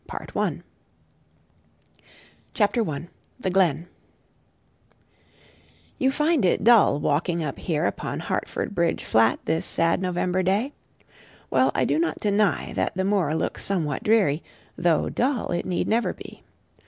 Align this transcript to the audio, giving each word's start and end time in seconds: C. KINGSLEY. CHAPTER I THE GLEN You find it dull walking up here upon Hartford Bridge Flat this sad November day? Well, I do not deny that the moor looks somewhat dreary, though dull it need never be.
C. 0.09 0.17
KINGSLEY. 0.17 0.63
CHAPTER 2.55 2.89
I 2.89 3.07
THE 3.39 3.51
GLEN 3.51 3.87
You 5.99 6.09
find 6.11 6.43
it 6.43 6.63
dull 6.63 6.99
walking 6.99 7.43
up 7.43 7.59
here 7.59 7.85
upon 7.85 8.21
Hartford 8.21 8.73
Bridge 8.73 9.03
Flat 9.03 9.41
this 9.45 9.63
sad 9.67 10.01
November 10.01 10.41
day? 10.41 10.73
Well, 11.51 11.71
I 11.75 11.85
do 11.85 11.99
not 11.99 12.19
deny 12.19 12.73
that 12.73 12.95
the 12.95 13.05
moor 13.05 13.35
looks 13.35 13.63
somewhat 13.63 14.01
dreary, 14.01 14.41
though 14.75 15.07
dull 15.07 15.51
it 15.51 15.67
need 15.67 15.87
never 15.87 16.13
be. 16.13 16.41